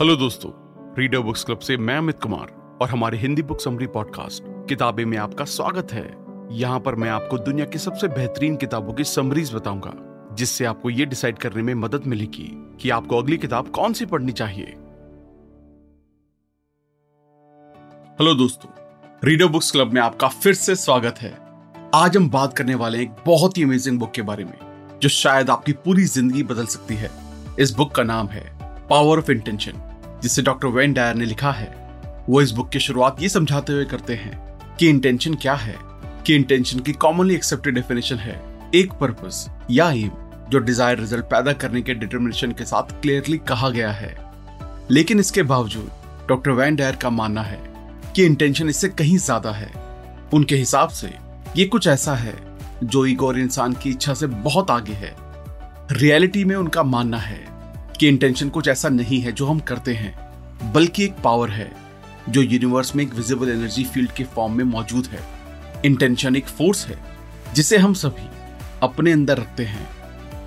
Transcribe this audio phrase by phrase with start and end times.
[0.00, 0.50] Hello दोस्तों
[0.98, 2.50] reader books club से मैं अमित कुमार
[2.82, 6.04] और हमारे हिंदी बुक समरी पॉडकास्ट किताबें में आपका स्वागत है।
[6.50, 9.92] यहाँ पर मैं आपको दुनिया की सबसे बेहतरीन किताबों की समरीज बताऊँगा,
[10.34, 12.48] जिससे आपको ये डिसाइड करने में मदद मिलेगी
[12.80, 14.66] कि आपको अगली किताब कौन सी पढ़नी चाहिए।
[18.20, 18.70] हेलो दोस्तों
[19.24, 21.32] रीडर बुक्स क्लब में आपका फिर से स्वागत है।
[21.94, 24.58] आज हम बात करने वाले एक बहुत ही अमेजिंग बुक के बारे में,
[25.02, 27.10] जो शायद आपकी पूरी ज़िंदगी बदल सकती है।
[27.58, 28.46] इस बुक का नाम है
[28.90, 29.72] पावर ऑफ़ इंटेंशन
[30.22, 31.70] जिसे डॉक्टर वेन डायर ने लिखा है।
[32.28, 35.76] वो इस बुक की शुरुआत ये समझाते हुए करते हैं कि इंटेंशन क्या है,
[36.26, 38.40] कि इंटेंशन की कॉमनली एक्सेप्टेड डेफिनेशन है
[38.74, 40.10] एक पर्पस या एम
[40.50, 44.16] जो डिज़ायर रिज़ल्ट पैदा करने के डिटर्मिनेशन के साथ क्लियरली कहा गया है।
[44.90, 45.90] लेकिन इसके बावजूद
[46.28, 47.60] डॉक्टर वैन डायर का मानना है
[48.16, 49.70] कि इंटेंशन इससे कहीं ज़्यादा है।
[50.34, 51.12] उनके हिसाब से
[51.56, 52.36] ये कुछ ऐसा है
[52.84, 55.14] जो ईगो और इंसान की इच्छा से बहुत आगे है।
[55.92, 57.46] रियलिटी में उनका मानना है
[58.00, 61.72] कि इंटेंशन कुछ ऐसा नहीं है जो हम करते हैं, बल्कि एक पावर है,
[62.28, 65.20] जो यूनिवर्स में एक विजिबल एनर्जी फ़ील्ड के फॉर्म में मौजूद है।
[65.84, 66.98] इंटेंशन एक फोर्स है,
[67.54, 68.28] जिसे हम सभी
[68.82, 69.88] अपने अंदर रखते हैं।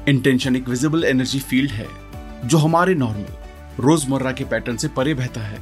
[0.07, 1.88] इंटेंशन एक विजिबल एनर्जी फ़ील्ड है,
[2.45, 3.27] जो हमारे नॉर्मल
[3.79, 5.59] रोज़मर्रा के पैटर्न से परे बहता है।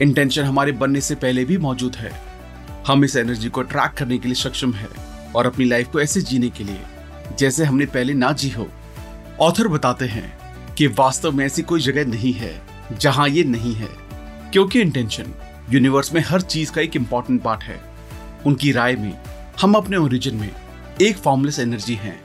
[0.00, 2.12] इंटेंशन हमारे बनने से पहले भी मौजूद है।
[2.86, 4.88] हम इस एनर्जी को ट्रैक करने के लिए सक्षम है
[5.36, 6.80] और अपनी लाइफ को ऐसे जीने के लिए,
[7.38, 8.68] जैसे हमने पहले ना जी हो।
[9.40, 10.39] ऑथर बताते हैं
[10.80, 12.50] कि वास्तव में ऐसी कोई जगह नहीं है
[13.00, 13.88] जहाँ ये नहीं है।
[14.52, 15.32] क्योंकि इंटेंशन
[15.70, 17.78] यूनिवर्स में हर चीज़ का एक इंपॉर्टेंट पार्ट है।
[18.46, 19.12] उनकी राय में,
[19.60, 20.50] हम अपने ओरिजिन में
[21.02, 22.20] एक फॉर्मलेस एनर्जी हैं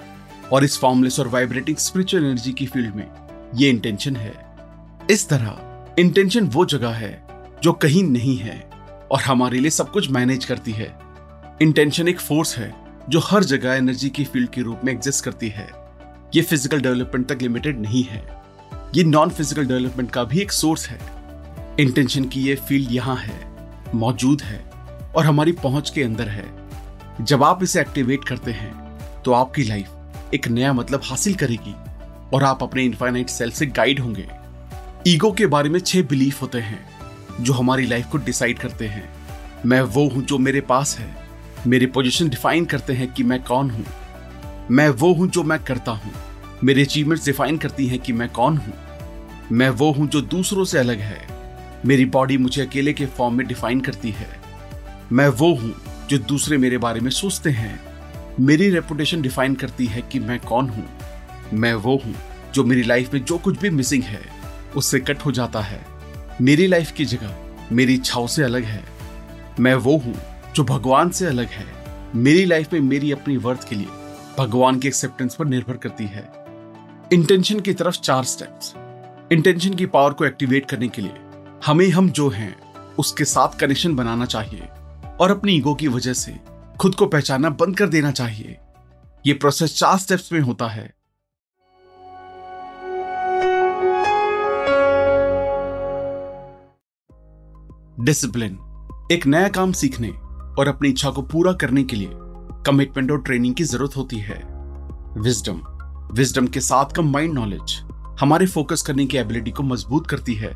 [0.52, 3.08] और इस फॉर्मलेस और वाइब्रेटिंग स्पिरिचुअल एनर्जी की फ़ील्ड में
[3.56, 4.34] ये इंटेंशन है।
[5.12, 7.28] इस तरह इंटेंशन वो जगह है
[7.64, 8.60] जो कहीं नहीं है
[9.12, 10.92] और हमारे लिए सब कुछ मैनेज करती है।
[11.62, 12.74] इंटेंशन एक फोर्स है
[13.10, 15.70] जो हर जगह एनर्जी की फ़ील्ड के रूप में एग्जिस्ट करती है।
[16.36, 18.45] ये फ़िज़िकल डेवलपमेंट तक लिमिटेड नहीं है।
[18.94, 21.00] ये नॉन फ़िज़िकल डेवलपमेंट का भी एक सोर्स है।
[21.80, 23.40] इंटेंशन की ये फ़ील्ड यहाँ है,
[23.96, 24.60] मौजूद है
[25.16, 26.46] और हमारी पहुँच के अंदर है।
[27.22, 28.74] जब आप इसे एक्टिवेट करते हैं
[29.24, 31.74] तो आपकी लाइफ एक नया मतलब हासिल करेगी
[32.34, 34.28] और आप अपने इनफाइनाइट सेल्फ से गाइड होंगे।
[35.08, 36.80] ईगो के बारे में छह बिलीफ होते हैं,
[37.42, 39.10] जो हमारी लाइफ को डिसाइड करते हैं।
[39.66, 41.14] मैं वो हूँ जो मेरे पास है।
[41.68, 43.86] मेरी पोजीशन डिफाइन करते हैं कि मैं कौन हूँ।
[44.72, 46.12] मैं वो हूँ जो मैं करता हूँ।
[46.66, 48.74] मेरी अचीवमेंट्स डिफाइन करती हैं कि मैं कौन हूँ।
[49.52, 51.28] मैं वो हूँ जो दूसरों से अलग है।
[51.86, 54.28] मेरी बॉडी मुझे अकेले के फॉर्म में डिफाइन करती है।
[55.12, 55.74] मैं वो हूँ
[56.10, 57.80] जो दूसरे मेरे बारे में सोचते हैं।
[58.40, 60.86] मेरी रेपुटेशन डिफाइन करती है कि मैं कौन हूँ।
[61.54, 62.16] मैं वो हूँ
[62.54, 64.22] जो मेरी लाइफ में जो कुछ भी मिसिंग है,
[64.76, 65.86] उससे कट हो जाता है।
[66.42, 67.36] मेरी लाइफ की जगह
[67.72, 68.84] मेरी इच्छाओं से अलग है।
[69.60, 70.16] मैं वो हूँ
[70.56, 71.68] जो भगवान से अलग है।
[72.16, 73.88] मेरी लाइफ में मेरी अपनी वर्थ के लिए
[74.40, 76.45] भगवान की एक्सेप्टेंस पर निर्भर करती है।
[77.14, 78.74] इंटेंशन की तरफ़ चार स्टेप्स
[79.32, 81.14] इंटेंशन की पावर को एक्टिवेट करने के लिए
[81.66, 82.56] हमें हम जो हैं,
[83.00, 84.68] उसके साथ कनेक्शन बनाना चाहिए
[85.20, 86.36] और अपनी ईगो की वजह से
[86.80, 88.58] खुद को पहचानना बंद कर देना चाहिए।
[89.28, 90.94] ये प्रोसेस चार स्टेप्स में होता है।
[98.00, 98.58] डिसिप्लिन
[99.12, 100.10] एक नया काम सीखने
[100.60, 102.10] और अपनी इच्छा को पूरा करने के लिए
[102.66, 104.42] कमिटमेंट और ट्रेनिंग की ज़रूरत होती है।
[105.18, 105.62] विजडम
[106.12, 107.74] विजडम के साथ का माइंड नॉलेज
[108.20, 110.54] हमारे फोकस करने की एबिलिटी को मज़बूत करती है।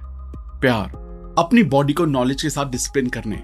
[0.62, 0.92] प्यार,
[1.40, 3.38] अपनी बॉडी को नॉलेज के साथ डिसिप्लिन करने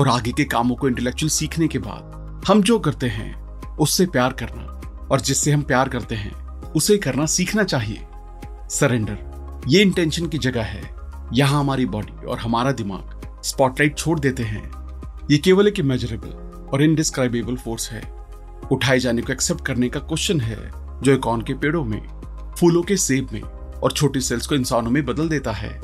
[0.00, 3.34] और आगे के कामों को इंटेलेक्चुअल सीखने के बाद हम जो करते हैं,
[3.76, 6.32] उससे प्यार करना और जिससे हम प्यार करते हैं,
[6.72, 8.06] उसे करना सीखना चाहिए।
[8.70, 10.82] सरेंडर ये इंटेंशन की जगह है।
[11.32, 14.70] यहाँ हमारी बॉडी और हमारा दिमाग स्पॉटलाइट छोड़ देते हैं।
[15.30, 18.02] ये केवल एक इमेजरेबल और इनडिस्क्राइबेबल फोर्स है।
[18.72, 22.00] उठाए जाने को एक्सेप्ट करने का क्वेश्चन है। जो कौन के पेड़ों में,
[22.58, 25.80] फूलों के सेब में और छोटी सेल्स को इंसानों में बदल देता है।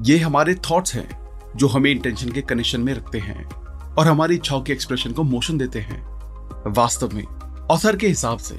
[0.00, 1.08] ये हमारे थॉट्स हैं,
[1.56, 3.44] जो हमें इंटेंशन के कनेक्शन में रखते हैं
[3.94, 7.24] और हमारी इच्छाओं के एक्सप्रेशन को मोशन देते हैं। वास्तव में
[7.70, 8.54] ऑथर के हिसाब से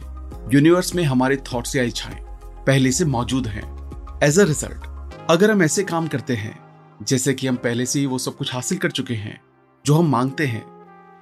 [0.53, 2.19] यूनिवर्स में हमारे थॉट्स या इच्छाएँ
[2.67, 3.63] पहले से मौजूद हैं।
[4.23, 4.85] एज अ रिज़ल्ट
[5.29, 6.57] अगर हम ऐसे काम करते हैं,
[7.03, 9.39] जैसे कि हम पहले से ही वो सब कुछ हासिल कर चुके हैं,
[9.85, 10.63] जो हम मांगते हैं,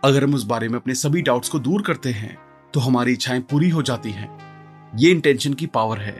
[0.03, 2.37] अगर हम उस बारे में अपने सभी डाउट्स को दूर करते हैं
[2.73, 4.44] तो हमारी इच्छाएँ पूरी हो जाती हैं।
[4.97, 6.15] ये इंटेंशन की पावर है।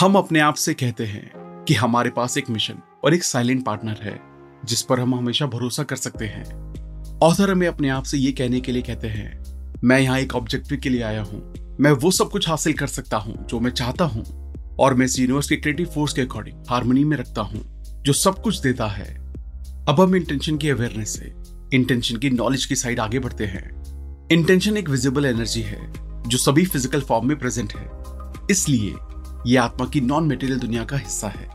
[0.00, 2.74] हम अपने आप से कहते हैं कि हमारे पास एक मिशन
[3.04, 4.18] और एक साइलेंट पार्टनर है,
[4.64, 6.44] जिस पर हम हमेशा भरोसा कर सकते हैं।
[7.22, 10.80] ऑथर हमें अपने आप से ये कहने के लिए कहते हैं, मैं यहाँ एक ऑब्जेक्टिव
[10.82, 14.04] के लिए आया हूँ। मैं वो सब कुछ हासिल कर सकता हूँ जो मैं चाहता
[14.04, 14.24] हूँ
[14.80, 17.62] और मैं इस यूनिवर्स के क्रिएटिव फोर्स के अकॉर्डिंग हारमोनी में रखता हूँ,
[18.02, 19.14] जो सब कुछ देता है।
[19.88, 21.32] अब हम इंटेंशन की अवेयरनेस से
[21.74, 26.64] इंटेंशन की नॉलेज की साइड आगे बढ़ते हैं। इंटेंशन एक विजिबल एनर्जी है। जो सभी
[26.64, 27.88] फ़िज़िकल फॉर्म में प्रेजेंट है।
[28.50, 28.94] इसलिए
[29.46, 31.48] ये आत्मा की नॉन मेटेरियल दुनिया का हिस्सा है।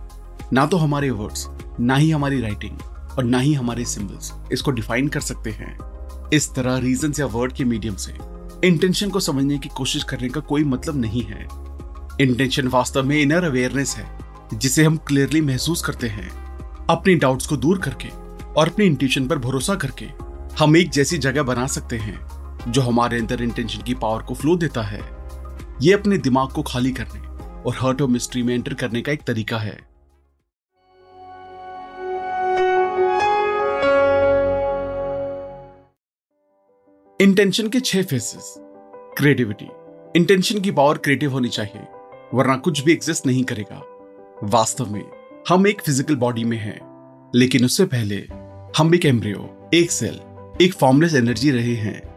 [0.54, 1.48] ना तो हमारे वर्ड्स
[1.80, 2.80] ना ही हमारी राइटिंग
[3.18, 5.78] और ना ही हमारे सिंबल्स इसको डिफाइन कर सकते हैं।
[6.34, 8.14] इस तरह रीजन या वर्ड के मीडियम से
[8.64, 11.48] इंटेंशन को समझने की कोशिश करने का कोई मतलब नहीं है।
[12.22, 14.08] इंटेंशन वास्तव में इनर अवेयरनेस है,
[14.54, 16.30] जिसे हम क्लियरली महसूस करते हैं।
[16.90, 18.10] अपने डाउट्स को दूर करके
[18.54, 20.06] और अपने इंटेंशन पर भरोसा करके
[20.60, 22.20] हम एक जैसी जगह बना सकते हैं।
[22.68, 25.02] जो हमारे अंदर इंटेंशन की पावर को फ्लो देता है,
[25.82, 27.20] ये अपने दिमाग को खाली करने
[27.62, 29.78] और हर्ट और मिस्ट्री में एंटर करने का एक तरीका है।
[37.20, 38.54] इंटेंशन के छह फेसेस
[39.18, 39.68] क्रिएटिविटी
[40.16, 41.82] इंटेंशन की पावर क्रिएटिव होनी चाहिए,
[42.34, 43.82] वरना कुछ भी एग्जिस्ट नहीं करेगा।
[44.44, 45.04] वास्तव में,
[45.50, 46.80] हम एक फ़िज़िकल बॉडी में हैं,
[47.36, 48.16] लेकिन उससे पहले,
[48.78, 50.20] हम एक एम्ब्रियो एक सेल
[50.62, 52.15] एक फॉर्मलेस एनर्जी रहे हैं।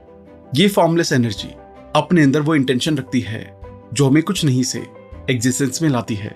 [0.56, 1.48] ये फॉर्मलेस एनर्जी
[1.96, 3.40] अपने अंदर वो इंटेंशन रखती है,
[3.94, 4.78] जो हमें कुछ नहीं से
[5.30, 6.30] एग्जिस्टेंस में लाती है।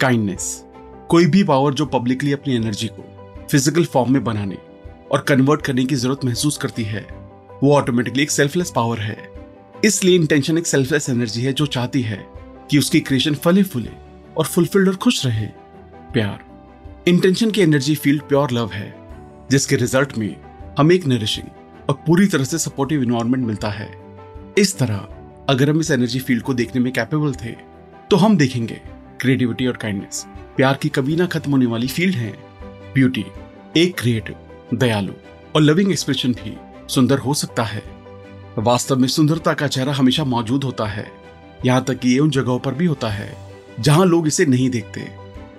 [0.00, 0.64] काइंडनेस
[1.10, 3.04] कोई भी पावर जो पब्लिकली अपनी एनर्जी को
[3.50, 4.56] फ़िज़िकल फॉर्म में बनाने
[5.12, 7.06] और कन्वर्ट करने की ज़रूरत महसूस करती है,
[7.62, 9.16] वो ऑटोमेटिकली एक सेल्फलेस पावर है।
[9.84, 12.26] इसलिए इंटेंशन एक सेल्फलेस एनर्जी है, जो चाहती है
[12.70, 13.90] कि उसकी क्रिएशन फले फूले
[14.36, 15.46] और फुलफिल्ड और खुश रहे।
[16.12, 16.44] प्यार
[17.08, 18.94] इंटेंशन की एनर्जी फ़ील्ड प्योर लव है,
[19.50, 20.34] जिसके रिज़ल्ट में
[20.78, 21.48] हम एक नरिशिंग
[21.88, 23.88] और पूरी तरह से सपोर्टिव इन्वायरमेंट मिलता है।
[24.58, 25.06] इस तरह,
[25.48, 27.52] अगर हम इस एनर्जी फ़ील्ड को देखने में कैपेबल थे
[28.10, 28.80] तो हम देखेंगे
[29.20, 30.24] क्रिएटिविटी और काइंडनेस
[30.56, 32.30] प्यार की कभी ना खत्म होने वाली फ़ील्ड है
[32.94, 33.24] ब्यूटी
[33.76, 35.12] एक क्रिएटिव दयालु
[35.54, 36.56] और लविंग एक्सप्रेशन भी
[36.88, 37.82] सुंदर हो सकता है।
[38.58, 41.06] वास्तव में सुंदरता का चेहरा हमेशा मौजूद होता है।
[41.64, 43.36] यहाँ तक कि ये उन जगहों पर भी होता है,
[43.80, 45.08] जहाँ लोग इसे नहीं देखते।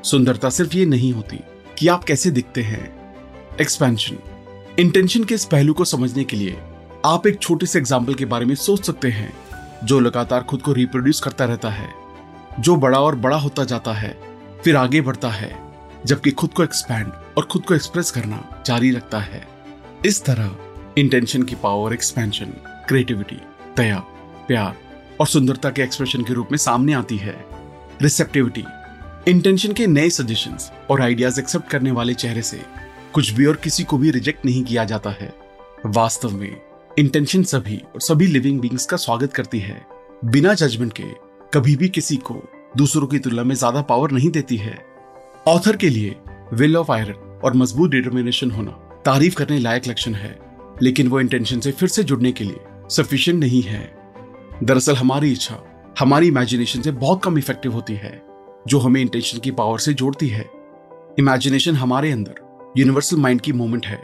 [0.03, 1.39] सुंदरता सिर्फ़ ये नहीं होती
[1.77, 2.83] कि आप कैसे दिखते हैं।
[3.61, 4.17] एक्सपेंशन
[4.79, 6.57] इंटेंशन के इस पहलू को समझने के लिए
[7.05, 9.31] आप एक छोटे से एग्ज़ाम्पल के बारे में सोच सकते हैं,
[9.83, 11.89] जो लगातार खुद को रिप्रोड्यूस करता रहता है,
[12.59, 14.11] जो बड़ा और बड़ा होता जाता है,
[14.63, 15.51] फिर आगे बढ़ता है,
[16.05, 19.45] जबकि खुद को एक्सपैंड और खुद को एक्सप्रेस करना जारी रखता है।
[20.05, 20.55] इस तरह
[20.97, 22.53] इंटेंशन की पावर एक्सपेंशन
[22.87, 23.41] क्रिएटिविटी
[23.77, 23.99] दया,
[24.47, 24.75] प्यार
[25.19, 27.35] और सुंदरता के एक्सप्रेशन के रूप में सामने आती है।
[28.01, 28.63] रिसेप्टिविटी
[29.27, 32.61] इंटेंशन के नए सजेशंस और आइडियाज़ एक्सेप्ट करने वाले चेहरे से
[33.17, 35.33] कुछ भी और किसी को भी रिजेक्ट नहीं किया जाता है।
[35.85, 36.61] वास्तव में
[36.99, 39.85] इंटेंशन सभी और सभी लिविंग बींग्स का स्वागत करती है।
[40.25, 41.03] बिना जजमेंट के,
[41.53, 42.35] कभी भी किसी को
[42.77, 44.77] दूसरों की तुलना में ज़्यादा पावर नहीं देती है।
[45.47, 46.15] ऑथर के लिए
[46.53, 48.71] विल ऑफ़ आयरन और मज़बूत डिटर्मिनेशन होना
[49.05, 50.39] तारीफ़ करने लायक लक्षण है।
[50.81, 53.85] लेकिन वो इंटेंशन से फिर से जुड़ने के लिए सफिशियंट नहीं है।
[54.63, 55.63] दरअसल हमारी इच्छा,
[55.99, 58.21] हमारी इमेजिनेशन से बहुत कम इफ़ेक्टिव होती है,
[58.67, 60.49] जो हमें इंटेंशन की पावर से जोड़ती है।
[61.19, 64.01] इमेजिनेशन हमारे अंदर यूनिवर्सल माइंड की मोमेंट है।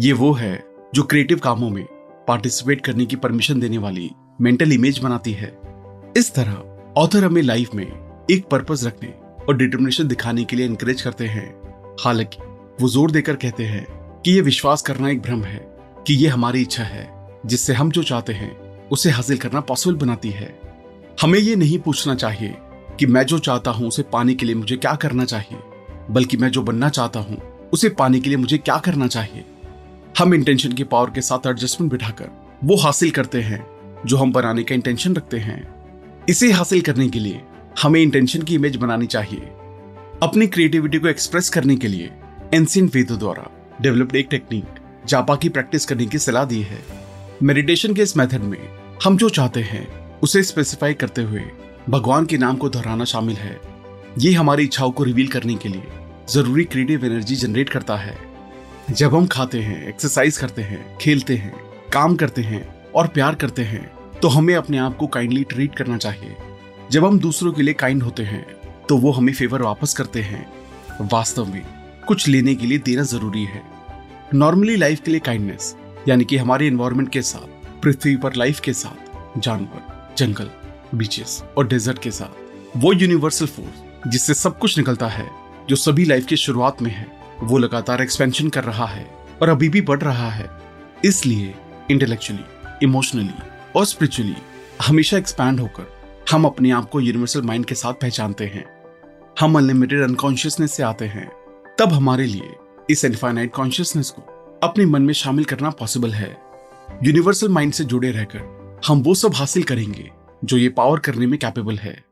[0.00, 0.64] ये वो है
[0.94, 1.84] जो क्रिएटिव कामों में
[2.28, 4.10] पार्टिसिपेट करने की परमिशन देने वाली
[4.40, 5.48] मेंटल इमेज बनाती है।
[6.16, 7.84] इस तरह ऑथर हमें लाइफ में
[8.30, 9.08] एक पर्पस रखने
[9.48, 11.46] और डिटर्मिनेशन दिखाने के लिए इंकरेज करते हैं।
[12.00, 12.42] हालाँकि
[12.80, 13.86] वो ज़ोर देकर कहते हैं
[14.22, 15.58] कि ये विश्वास करना एक भ्रम है
[16.06, 17.08] कि ये हमारी इच्छा है,
[17.46, 18.52] जिससे हम जो चाहते हैं,
[18.88, 20.60] उसे हासिल करना पॉसिबल बनाती है।
[21.22, 22.54] हमें ये नहीं पूछना चाहिए
[22.98, 25.58] कि मैं जो चाहता हूँ, उसे पाने के लिए मुझे क्या करना चाहिए,
[26.10, 29.44] बल्कि मैं जो बनना चाहता हूँ उसे पाने के लिए मुझे क्या करना चाहिए?
[30.18, 32.28] हम इंटेंशन की पावर के साथ एडजस्टमेंट बिठाकर
[32.64, 33.66] वो हासिल करते हैं,
[34.06, 35.74] जो हम बनाने का इंटेंशन रखते हैं।
[36.28, 37.40] इसे हासिल करने के लिए
[37.82, 39.40] हमें इंटेंशन की इमेज बनानी चाहिए।
[40.22, 42.10] अपनी क्रिएटिविटी को एक्सप्रेस करने के लिए
[42.54, 43.50] एंशियंट वेदों द्वारा
[43.80, 44.64] डेवलप्ड एक टेक्निक
[45.08, 46.80] जापा की प्रैक्टिस करने की सलाह दी है।
[47.42, 48.58] मेडिटेशन के इस मेथड में
[49.04, 51.42] हम जो चाहते हैं, उसे स्पेसिफाई करते हुए
[51.90, 53.60] भगवान के नाम को दोहराना शामिल है।
[54.18, 58.16] ये हमारी इच्छाओं को रिवील करने के लिए ज़रूरी क्रिएटिव एनर्जी जनरेट करता है।
[58.90, 61.52] जब हम खाते हैं एक्सरसाइज करते हैं, खेलते हैं,
[61.92, 63.90] काम करते हैं और प्यार करते हैं
[64.22, 66.36] तो हमें अपने आप को काइंडली ट्रीट करना चाहिए।
[66.92, 68.44] जब हम दूसरों के लिए काइंड होते हैं
[68.88, 70.46] तो वो हमें फेवर वापस करते हैं।
[71.02, 71.62] वास्तव में,
[72.08, 73.62] कुछ लेने के लिए देना ज़रूरी है।
[74.34, 75.74] नॉर्मली लाइफ के लिए काइंडनेस
[76.08, 80.50] यानी कि हमारे इन्वायरमेंट के साथ, पृथ्वी पर लाइफ के साथ, जानवर, जंगल
[80.94, 85.28] बीचेस और डेजर्ट के साथ, वो यूनिवर्सल फोर्स जिससे सब कुछ निकलता है।
[85.68, 87.06] जो सभी लाइफ की शुरुआत में है,
[87.42, 89.06] वो लगातार एक्सपेंशन कर रहा है
[89.42, 90.50] और अभी भी बढ़ रहा है।
[91.04, 91.54] इसलिए
[91.90, 92.44] इंटेलेक्चुअली
[92.82, 93.34] इमोशनली
[93.76, 94.34] और स्पिरिचुअली
[94.82, 95.92] हमेशा एक्सपैंड होकर
[96.30, 98.64] हम अपने आप को यूनिवर्सल माइंड के साथ पहचानते हैं।
[99.40, 101.28] हम अनलिमिटेड अनकॉन्शियसनेस से आते हैं।
[101.78, 102.50] तब हमारे लिए
[102.90, 104.22] इस इनफाइनाइट कॉन्शियसनेस को
[104.62, 106.36] अपने मन में शामिल करना पॉसिबल है।
[107.04, 110.10] यूनिवर्सल माइंड से जुड़े रहकर हम वो सब हासिल करेंगे
[110.44, 112.04] जो ये पावर करने में कैपेबल है।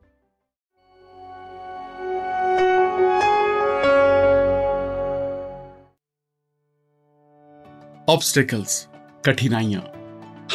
[8.12, 8.88] ऑब्स्टेकल्स
[9.24, 9.82] कठिनाइयाँ।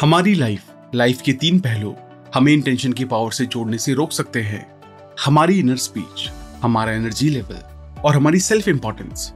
[0.00, 1.94] हमारी लाइफ लाइफ के तीन पहलू
[2.34, 4.60] हमें इंटेंशन की पावर से जोड़ने से रोक सकते हैं।
[5.24, 6.28] हमारी इनर स्पीच
[6.62, 9.32] हमारा एनर्जी लेवल और हमारी सेल्फ इंपॉर्टेंस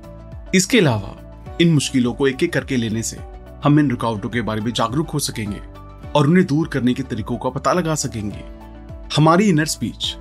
[0.55, 1.17] इसके अलावा,
[1.61, 3.19] इन मुश्किलों को एक एक करके लेने से
[3.65, 5.61] हम इन रुकावटों के बारे में जागरूक हो सकेंगे
[6.11, 8.45] और उन्हें दूर करने के तरीकों का पता लगा सकेंगे।
[9.17, 10.15] हमारी इनर स्पीच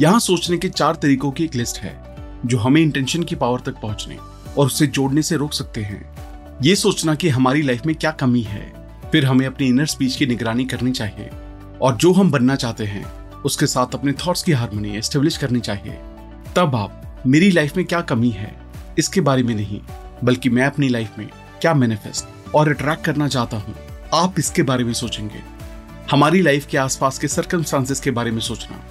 [0.00, 1.98] यहाँ सोचने के चार तरीकों की एक लिस्ट है,
[2.46, 4.16] जो हमें इंटेंशन की पावर तक पहुँचने
[4.58, 6.19] और उसे जोड़ने से रोक सकते हैं।
[6.62, 8.62] ये सोचना कि हमारी लाइफ में क्या कमी है।
[9.12, 11.30] फिर हमें अपनी इनर स्पीच की निगरानी करनी चाहिए।
[11.82, 13.04] और जो हम बनना चाहते हैं,
[13.42, 15.92] उसके साथ अपने थॉट्स की हारमोनी एस्टेब्लिश करनी चाहिए।
[16.56, 18.54] तब आप, मेरी लाइफ में क्या कमी है,
[18.98, 19.80] इसके बारे में नहीं,
[20.24, 21.26] बल्कि मैं अपनी लाइफ में
[21.60, 23.74] क्या मैनिफेस्ट और अट्रैक्ट करना चाहता हूँ,
[24.14, 25.42] आप इसके बारे में सोचेंगे।
[26.10, 28.84] हमारी लाइफ के आसपास के सर्कमस्टांसेस के बारे में सोचना।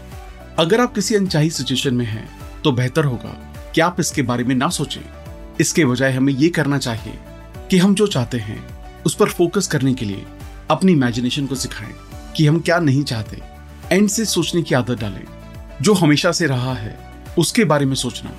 [0.60, 2.30] अगर आप किसी अनचाही सिचुएशन में हैं
[2.64, 3.38] तो बेहतर होगा
[3.76, 5.02] कि आप इसके बारे में ना सोचें।
[5.60, 7.20] इसके बजाय हमें ये करना चाहिए
[7.72, 8.64] कि हम जो चाहते हैं,
[9.06, 10.26] उस पर फोकस करने के लिए
[10.72, 11.94] अपनी इमेजिनेशन को सिखाएँ
[12.38, 13.42] कि हम क्या नहीं चाहते।
[13.92, 15.24] एंड से सोचने की आदत डालें।
[15.82, 16.98] जो हमेशा से रहा है,
[17.38, 18.32] उसके बारे में सोचना।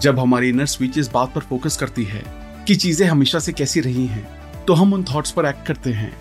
[0.00, 2.22] जब हमारी इनर स्पीच इस बात पर फोकस करती है
[2.68, 4.26] कि चीज़ें हमेशा से कैसी रही हैं
[4.64, 6.12] तो हम उन थॉट्स पर एक्ट करते हैं।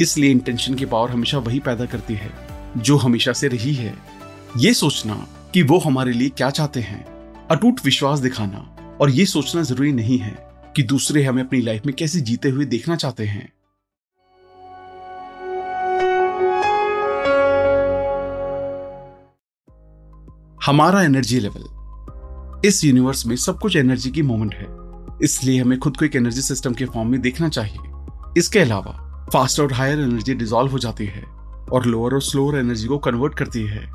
[0.00, 2.30] इसलिए इंटेंशन की पावर हमेशा वही पैदा करती है,
[2.78, 3.94] जो हमेशा से रही है।
[4.58, 7.04] ये सोचना कि वो हमारे लिए क्या चाहते हैं।
[7.50, 8.66] अटूट विश्वास दिखाना
[9.00, 10.45] और ये सोचना ज़रूरी नहीं है।
[10.76, 13.52] कि दूसरे हमें अपनी लाइफ में कैसे जीते हुए देखना चाहते हैं?
[20.66, 21.76] हमारा एनर्जी लेवल
[22.64, 24.66] इस यूनिवर्स में सब कुछ एनर्जी की मोमेंट है।
[25.22, 27.78] इसलिए हमें खुद को एक एनर्जी सिस्टम के फॉर्म में देखना चाहिए।
[28.38, 31.22] इसके अलावा फास्ट और हायर एनर्जी डिजोल्व हो जाती है
[31.72, 33.86] और लोअर और स्लोअर एनर्जी को कन्वर्ट करती है।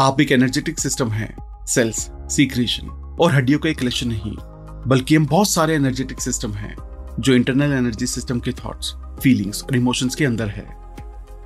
[0.00, 4.55] आप एक एनर्जेटिक सिस्टम है सेल्स सीक्रेशन और हड्डियों का एक कलेक्शन नहीं।
[4.86, 6.74] बल्कि हम बहुत सारे एनर्जेटिक सिस्टम हैं,
[7.20, 10.66] जो इंटरनल एनर्जी सिस्टम के थॉट्स फीलिंग्स और इमोशंस के अंदर है।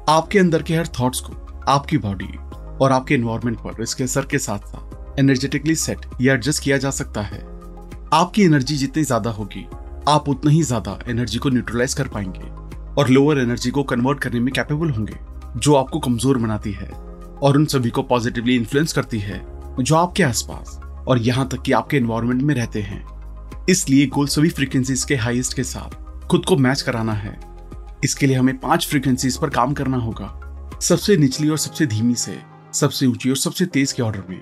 [0.08, 1.32] आपके अंदर के हर थॉट्स को,
[1.68, 2.26] आपकी बॉडी
[2.80, 6.90] और आपके एनवायरमेंट पर, इसके असर के साथ साथ एनर्जेटिकली सेट या एडजस्ट किया जा
[6.90, 7.38] सकता है।
[8.12, 9.66] आपकी एनर्जी जितनी ज़्यादा होगी,
[10.08, 12.48] आप उतना ही ज़्यादा एनर्जी को न्यूट्रलाइज कर पाएँगे
[12.94, 15.16] और लोअर एनर्जी को कन्वर्ट करने में कैपेबल होंगे,
[15.56, 16.88] जो आपको कमज़ोर बनाती है
[17.42, 19.40] और उन सभी को पॉजिटिवली इन्फ्लुएंस करती है,
[19.80, 20.78] जो आपके आसपास
[21.08, 23.04] और यहाँ तक कि आपके एनवायरमेंट में रहते हैं।
[23.68, 27.40] इसलिए गोल सभी फ्रीक्वेंसीज के हाईएस्ट के साथ खुद को मैच कराना है।
[28.04, 30.36] इसके लिए हमें पाँच फ्रीक्वेंसीज पर काम करना होगा।
[30.82, 32.38] सबसे निचली और सबसे धीमी से,
[32.72, 34.40] सबसे ऊँची और सबसे तेज के ऑर्डर में।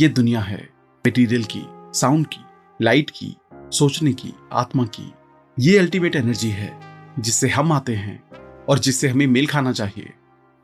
[0.00, 0.68] ये दुनिया है
[1.06, 1.62] मटेरियल की
[1.98, 2.44] साउंड की
[2.82, 5.12] लाइट की, सोचने की, आत्मा की।
[5.58, 6.80] ये अल्टीमेट एनर्जी है,
[7.18, 8.22] जिससे हम आते हैं
[8.68, 10.12] और जिससे हमें मेल खाना चाहिए।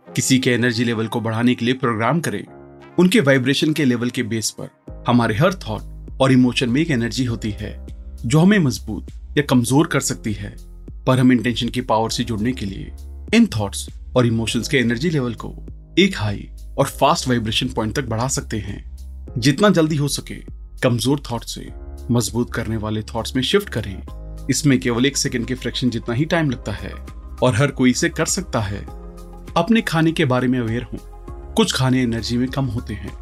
[0.07, 2.45] किसी के एनर्जी लेवल को बढ़ाने के लिए प्रोग्राम करें।
[2.99, 7.25] उनके वाइब्रेशन के लेवल के बेस पर हमारे हर थॉट और इमोशन में एक एनर्जी
[7.25, 7.87] होती है,
[8.25, 10.55] जो हमें मज़बूत या कमज़ोर कर सकती है।
[11.07, 12.93] पर हम इंटेंशन की पावर से जुड़ने के लिए,
[13.35, 15.55] इन थॉट्स और इमोशंस के एनर्जी लेवल को
[15.99, 18.85] एक हाई और फास्ट वाइब्रेशन पॉइंट तक बढ़ा सकते हैं।
[19.39, 20.35] जितना जल्दी हो सके,
[20.83, 21.69] कमज़ोर थॉट से
[22.11, 26.25] मज़बूत करने वाले थॉट्स में शिफ्ट करें। इसमें केवल एक सेकंड के फ्रैक्शन जितना ही
[26.25, 26.93] टाइम लगता है,
[27.43, 28.81] और हर कोई इसे कर सकता है।
[29.57, 30.99] अपने खाने के बारे में अवेयर हूँ।
[31.55, 33.13] कुछ खाने एनर्जी में कम होते हैं,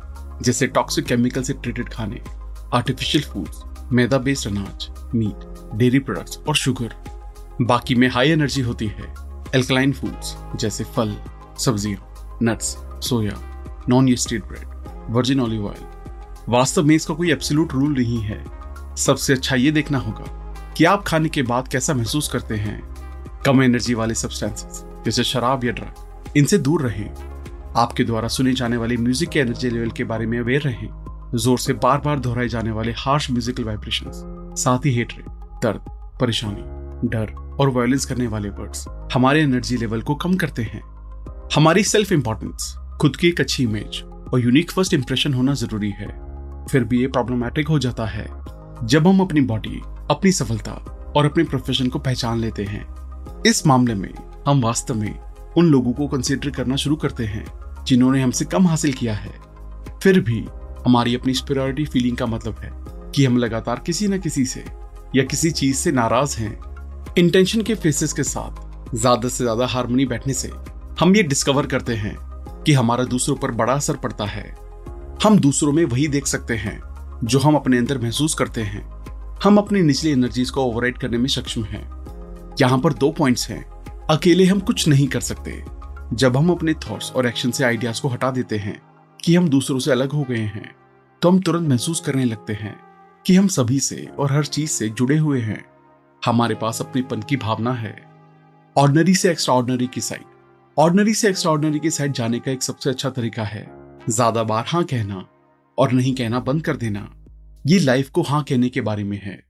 [0.42, 2.20] जैसे टॉक्सिक केमिकल से ट्रीटेड खाने।
[2.74, 3.62] आर्टिफिशियल फूड्स
[3.92, 5.44] मैदा बेस्ड अनाज मीट
[5.78, 6.94] डेयरी प्रोडक्ट्स और शुगर
[7.62, 9.12] बाकी में हाई एनर्जी होती है
[9.54, 11.14] एल्कलाइन फूड्स जैसे फल,
[11.58, 12.76] सब्ज़ियाँ nuts
[13.08, 13.36] soya
[13.88, 18.42] non yeasted bread virgin olive oil वास्तव में इसका कोई एब्सोल्यूट रूल नहीं है।
[18.96, 22.80] सबसे अच्छा ये देखना होगा कि आप खाने के बाद कैसा महसूस करते हैं।
[23.46, 27.08] कम एनर्जी वाले सब्सटेंसेस जैसे शराब या ड्रग इनसे दूर रहें।
[27.76, 30.88] आपके द्वारा सुने जाने वाले म्यूज़िक के एनर्जी लेवल के बारे में अवेयर रहें।
[31.34, 34.10] ज़ोर से बार बार दोहराए जाने वाले हार्श म्यूजिकल वाइब्रेशन
[34.58, 35.24] साथ ही हेटरेट
[35.62, 35.80] दर्द,
[36.20, 40.82] परेशानी, डर और वायलेंस करने वाले वर्ड्स हमारे एनर्जी लेवल को कम करते हैं।
[41.54, 46.08] हमारी सेल्फ इंपॉर्टेंस खुद की एक अच्छी इमेज और यूनिक फ़र्स्ट इंप्रेशन होना ज़रूरी है।
[46.70, 48.26] फिर भी ये प्रॉब्लमैटिक हो जाता है
[48.84, 50.72] जब हम अपनी बॉडी अपनी सफलता
[51.16, 54.12] और अपने प्रोफेशन को पहचान लेते हैं। इस मामले में
[54.46, 55.18] हम वास्तव में
[55.56, 57.46] उन लोगों को कंसिडर करना शुरू करते हैं
[57.86, 59.32] जिन्होंने हमसे कम हासिल किया है।
[60.02, 60.44] फिर भी
[60.86, 62.70] हमारी अपनी स्पिरिटी फीलिंग का मतलब है
[63.10, 64.64] कि हम लगातार किसी न किसी से
[65.16, 70.06] या किसी चीज़ से नाराज़ हैं। इंटेंशन के फेसेस के साथ ज़्यादा से ज़्यादा हारमोनी
[70.06, 70.50] बैठने से
[71.00, 72.16] हम ये डिस्कवर करते हैं
[72.66, 74.44] कि हमारा दूसरों पर बड़ा असर पड़ता है।
[75.24, 76.80] हम दूसरों में वही देख सकते हैं
[77.24, 78.82] जो हम अपने अंदर महसूस करते हैं।
[79.44, 81.84] हम अपनी निचली एनर्जीज को ओवरराइड करने में सक्षम हैं।
[82.60, 83.64] यहाँ पर दो पॉइंट्स हैं।
[84.10, 85.62] अकेले हम कुछ नहीं कर सकते।
[86.12, 88.80] जब हम अपने थॉट्स और एक्शन से आइडियाज़ को हटा देते हैं
[89.24, 90.74] कि हम दूसरों से अलग हो गए हैं
[91.22, 92.74] तो हम तुरंत महसूस करने लगते हैं
[93.26, 95.64] कि हम सभी से और हर चीज़ से जुड़े हुए हैं।
[96.22, 97.94] हमारे पास अपनेपन की भावना है।
[98.76, 100.24] ऑर्डनरी से एक्स्ट्राऑर्डनरी की साइड
[100.76, 103.66] ऑर्डनरी से एक्स्ट्राऑर्डनरी की साइड जाने का एक सबसे अच्छा तरीका है।
[104.08, 105.24] ज़्यादा बार हाँ कहना
[105.78, 107.08] और नहीं कहना बंद कर देना।
[107.66, 109.42] ये लाइफ को हाँ कहने के बारे में है।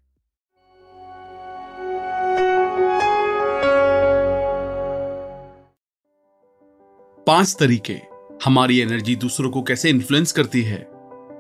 [7.27, 8.14] पाँच तरीके।
[8.45, 10.87] हमारी एनर्जी दूसरों को कैसे इन्फ्लुएंस करती है?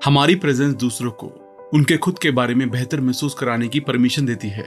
[0.04, 1.26] हमारी प्रेजेंस दूसरों को,
[1.74, 4.66] उनके खुद के बारे में बेहतर महसूस कराने की परमिशन देती है।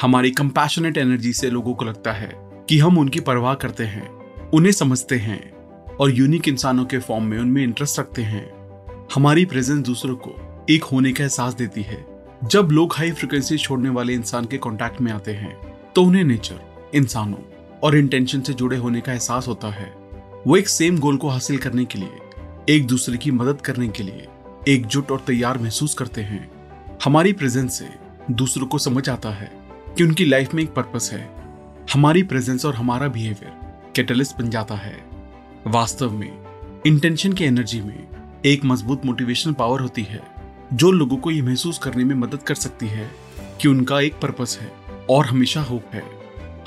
[0.00, 2.30] हमारी कंपैशनेट एनर्जी से लोगों को लगता है
[2.68, 4.08] कि हम उनकी परवाह करते हैं,
[4.50, 5.52] उन्हें समझते हैं
[6.00, 8.46] और यूनिक इंसानों के फॉर्म में उनमें इंटरेस्ट रखते हैं।
[9.14, 12.04] हमारी प्रेजेंस दूसरों को एक होने का एहसास देती है।
[12.44, 15.56] जब लोग हाई फ्रिक्वेंसी छोड़ने वाले इंसान के कांटेक्ट में आते हैं
[15.94, 17.38] तो उन्हें नेचर इंसानों
[17.82, 19.92] और इंटेंशन से जुड़े होने का एहसास होता है।
[20.46, 22.18] वो एक सेम गोल को हासिल करने के लिए,
[22.68, 24.26] एक दूसरे की मदद करने के लिए
[24.68, 26.50] एकजुट और तैयार महसूस करते हैं।
[27.04, 27.88] हमारी प्रेजेंस से
[28.30, 29.50] दूसरों को समझ आता है
[29.96, 31.28] कि उनकी लाइफ में एक पर्पस है।
[31.92, 34.96] हमारी प्रेजेंस और हमारा बिहेवियर कैटलिस्ट बन जाता है।
[35.66, 36.32] वास्तव में
[36.86, 38.08] इंटेंशन की एनर्जी में
[38.46, 40.22] एक मज़बूत मोटिवेशनल पावर होती है,
[40.72, 43.10] जो लोगों को ये महसूस करने में मदद कर सकती है
[43.60, 44.72] कि उनका एक पर्पस है
[45.10, 46.04] और हमेशा होप है।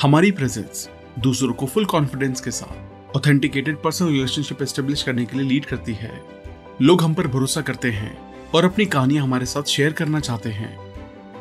[0.01, 5.47] हमारी प्रेजेंस दूसरों को फुल कॉन्फिडेंस के साथ ऑथेंटिकेटेड पर्सनल रिलेशनशिप एस्टेब्लिश करने के लिए
[5.47, 6.11] लीड करती है।
[6.81, 8.15] लोग हम पर भरोसा करते हैं
[8.53, 10.77] और अपनी कहानियाँ हमारे साथ शेयर करना चाहते हैं।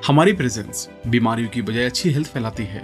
[0.07, 2.83] हमारी प्रेजेंस बीमारियों की बजाय अच्छी हेल्थ फैलाती है।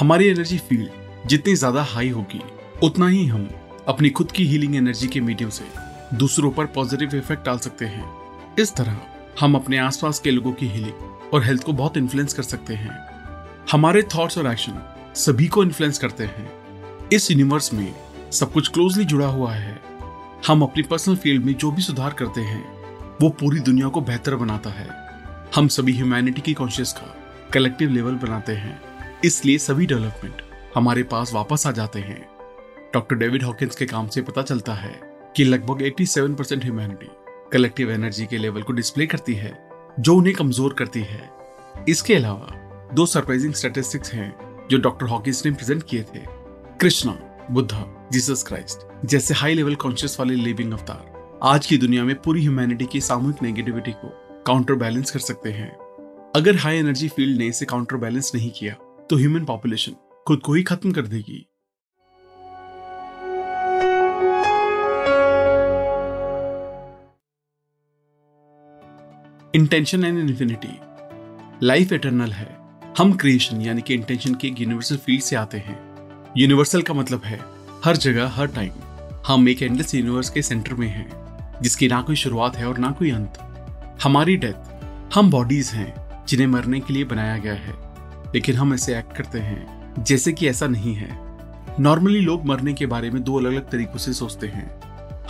[0.00, 2.40] हमारी एनर्जी फ़ील्ड जितनी ज़्यादा हाई होगी,
[2.82, 3.48] उतना ही हम
[3.88, 5.64] अपनी खुद की हीलिंग एनर्जी के मीडियम से
[6.14, 8.04] दूसरों पर पॉजिटिव इफ़ेक्ट डाल सकते हैं।
[8.58, 9.00] इस तरह
[9.40, 12.98] हम अपने आसपास के लोगों की हीलिंग और हेल्थ को बहुत इन्फ्लुएंस कर सकते हैं।
[13.72, 14.82] हमारे थॉट्स और एक्शन
[15.16, 16.50] सभी को इन्फ्लुएंस करते हैं।
[17.12, 17.94] इस यूनिवर्स में
[18.36, 19.82] सब कुछ क्लोजली जुड़ा हुआ है।
[20.46, 22.64] हम अपनी पर्सनल फ़ील्ड में जो भी सुधार करते हैं,
[23.22, 24.88] वो पूरी दुनिया को बेहतर बनाता है।
[25.54, 27.14] हम सभी ह्यूमैनिटी की कॉन्शियस का
[27.52, 28.80] कलेक्टिव लेवल बनाते हैं।
[29.24, 30.42] इसलिए सभी डेवलपमेंट
[30.74, 32.28] हमारे पास वापस आ जाते हैं।
[32.94, 35.00] डॉक्टर डेविड हॉकिंस के काम से पता चलता है
[35.36, 37.08] कि लगभग 87 परसेंट ह्यूमैनिटी
[37.52, 39.68] कलेक्टिव एनर्जी के लेवल को डिस्प्ले करती है,
[40.00, 41.30] जो उन्हें कमज़ोर करती है।
[41.88, 42.48] इसके अलावा
[42.94, 44.36] दो सरप्राइजिंग स्टेटिस्टिक्स हैं,
[44.70, 46.20] जो डॉक्टर हॉकिंस ने प्रेजेंट किए थे।
[46.80, 47.18] कृष्णा
[47.50, 52.40] बुद्धा, जीसस क्राइस्ट, जैसे हाई लेवल कॉन्शियस वाले लिविंग अवतार। आज की दुनिया में पूरी
[52.40, 54.08] ह्यूमैनिटी की सामूहिक नेगेटिविटी को
[54.46, 55.70] काउंटर बैलेंस कर सकते हैं।
[56.36, 58.74] अगर हाई एनर्जी फ़ील्ड ने इसे काउंटर बैलेंस नहीं किया
[59.10, 59.92] तो ह्यूमन पॉपुलेशन
[60.26, 61.46] खुद को ही खत्म कर देगी।
[69.54, 70.78] Intention and infinity
[71.66, 72.54] life eternal है।
[72.98, 75.85] हम क्रिएशन यानी कि इंटेंशन के यूनिवर्सल फ़ील्ड से आते हैं।
[76.38, 77.40] यूनिवर्सल का मतलब है
[77.84, 78.70] हर जगह, हर टाइम
[79.26, 81.08] हम एक एंडलेस यूनिवर्स के सेंटर में हैं,
[81.62, 83.38] जिसकी ना कोई शुरुआत है और ना कोई अंत।
[84.02, 85.94] हमारी डेथ हम बॉडीज हैं,
[86.28, 87.74] जिन्हें मरने के लिए बनाया गया है।
[88.34, 91.18] लेकिन हम ऐसे एक्ट करते हैं, जैसे कि ऐसा नहीं है।
[91.80, 94.80] नॉर्मली लोग मरने के बारे में दो अलग अलग तरीकों से सोचते हैं।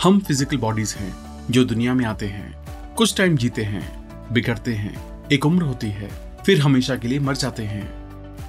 [0.03, 1.15] हम फ़िज़िकल बॉडीज हैं,
[1.51, 2.55] जो दुनिया में आते हैं,
[2.95, 6.09] कुछ टाइम जीते हैं, बिगड़ते हैं, एक उम्र होती है,
[6.45, 7.93] फिर हमेशा के लिए मर जाते हैं।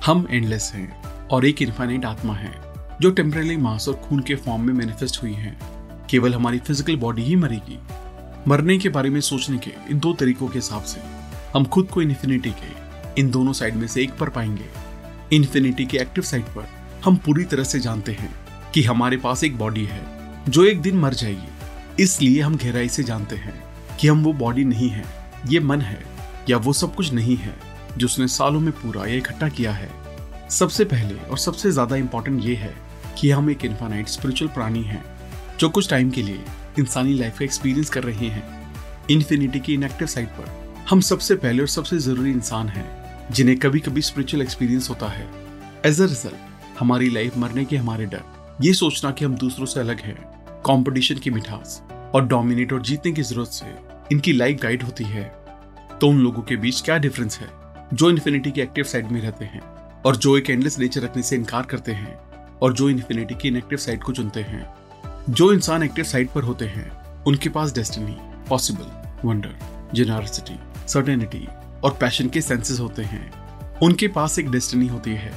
[0.07, 2.53] हम एंडलेस हैं। और एक इन्फाइनाइट आत्मा है,
[3.01, 5.57] जो टेम्परली मास और खून के फॉर्म में मैनिफेस्ट हुई है।
[6.11, 7.79] केवल हमारी फ़िज़िकल बॉडी ही मरेगी।
[8.49, 11.01] मरने के बारे में सोचने के इन दो तरीकों के हिसाब से,
[11.55, 14.64] हम खुद को इन्फिनिटी के इन दोनों साइड में से एक पर पाएँगे।
[15.37, 16.69] इन्फिनिटी के एक्टिव साइड पर
[17.05, 18.35] हम पूरी तरह से जानते हैं
[18.75, 20.03] कि हमारे पास एक बॉडी है,
[20.49, 23.55] जो एक दिन मर जाएगी। इसलिए हम गहराई से जानते हैं
[24.01, 25.05] कि हम वो बॉडी नहीं है,
[25.49, 26.03] ये मन है,
[26.51, 27.55] या वो सब कुछ नहीं है,
[27.99, 29.91] जो उसने सालों में पूरा इकट्ठा किया है।
[30.51, 32.75] सबसे पहले और सबसे ज़्यादा इंपॉर्टेंट ये है
[33.21, 35.03] कि हम एक इन्फानाइट स्पिरिचुअल प्राणी हैं,
[35.61, 36.45] जो कुछ टाइम के लिए
[36.79, 38.43] इंसानी लाइफ का एक्सपीरियंस कर रहे हैं।
[39.11, 43.81] इन्फिनिटी की इनएक्टिव साइड पर हम सबसे पहले और सबसे ज़रूरी इंसान हैं, जिन्हें कभी
[43.81, 45.29] कभी स्पिरिचुअल एक्सपीरियंस होता है।
[45.87, 48.23] एज अ रिज़ल्ट हमारी लाइफ मरने के हमारे डर,
[48.63, 50.17] ये सोचना कि हम दूसरों से अलग हैं
[50.67, 51.83] कंपटीशन की मिठास
[52.15, 53.75] और डोमिनेट और जीतने की ज़रूरत से
[54.13, 55.25] इनकी लाइफ गाइड होती है।
[56.01, 57.49] तो उन लोगों के बीच क्या डिफरेंस है,
[57.95, 59.61] जो इन्फिनिटी की एक्टिव साइड में रहते हैं?
[60.07, 62.19] और जो एक एंडलेस नेचर रखने से इनकार करते हैं,
[62.63, 64.75] और जो इन्फिनिटी की इनएक्टिव साइड को चुनते हैं,
[65.31, 69.57] जो इंसान एक्टिव साइड पर होते हैं, उनके पास destiny possible wonder
[69.95, 71.49] generosity certainty
[71.85, 75.33] और पैशन के सेंसेस होते हैं। उनके पास एक डेस्टिनी होती है,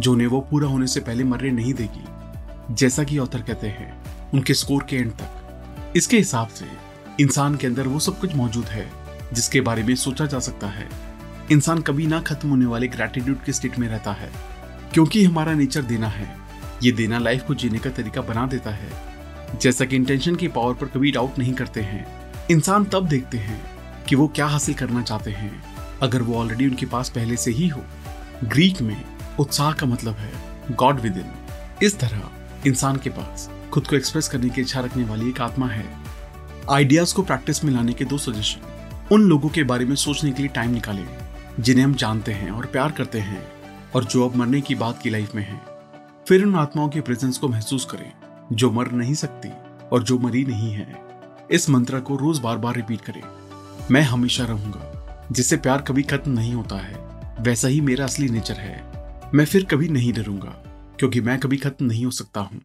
[0.00, 2.04] जो उन्हें वो पूरा होने से पहले मरने नहीं देगी।
[2.74, 4.02] जैसा कि ऑथर कहते हैं,
[4.34, 6.66] उनके स्कोर के एंड तक। इसके हिसाब से,
[7.20, 8.92] इंसान के अंदर वो सब कुछ मौजूद है,
[9.32, 10.88] जिसके बारे में सोचा जा सकता है।
[11.52, 14.30] इंसान कभी ना खत्म होने वाले ग्रेटिट्यूड के स्टेट में रहता है,
[14.92, 16.36] क्योंकि हमारा नेचर देना है।
[16.82, 20.74] ये देना लाइफ को जीने का तरीका बना देता है। जैसा कि इंटेंशन की पावर
[20.74, 22.06] पर कभी डाउट नहीं करते हैं,
[22.50, 23.60] इंसान तब देखते हैं
[24.08, 25.62] कि वो क्या हासिल करना चाहते हैं।
[26.02, 27.82] अगर वो ऑलरेडी उनके पास पहले से ही हो
[28.44, 29.04] ग्रीक में
[29.40, 30.32] उत्साह का मतलब है
[30.70, 31.32] गॉड विद इन
[31.82, 32.22] इस तरह
[32.66, 35.86] इंसान के पास खुद को एक्सप्रेस करने की इच्छा रखने वाली एक आत्मा है।
[36.70, 38.72] आइडियाज़ को प्रैक्टिस में लाने के दो सजेशन
[39.12, 41.06] उन लोगों के बारे में सोचने के लिए टाइम निकालें।
[41.60, 43.42] जिन्हें हम जानते हैं और प्यार करते हैं
[43.94, 45.60] और जो अब मरने की बात की लाइफ में है।
[46.28, 48.12] फिर उन आत्माओं के प्रेजेंस को महसूस करें,
[48.52, 49.48] जो मर नहीं सकती
[49.88, 50.96] और जो मरी नहीं है।
[51.50, 53.22] इस मंत्र को रोज बार बार रिपीट करें।
[53.90, 56.94] मैं हमेशा रहूँगा, जिससे प्यार कभी खत्म नहीं होता है।
[57.40, 60.54] वैसा ही मेरा असली नेचर है। मैं फिर कभी नहीं डरूँगा,
[60.98, 62.60] क्योंकि मैं कभी खत्म नहीं हो सकता हूँ।